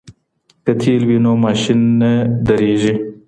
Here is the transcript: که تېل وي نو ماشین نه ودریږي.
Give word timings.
که 0.65 0.71
تېل 0.81 1.01
وي 1.07 1.17
نو 1.23 1.31
ماشین 1.45 1.79
نه 1.99 2.11
ودریږي. 2.37 2.93